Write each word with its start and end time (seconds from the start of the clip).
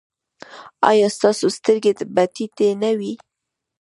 ایا 0.89 1.07
ستاسو 1.17 1.47
سترګې 1.57 1.91
به 2.15 2.23
ټیټې 2.33 2.69
نه 2.81 2.91
وي؟ 2.97 3.13